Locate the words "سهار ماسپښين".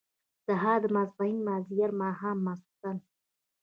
0.45-1.37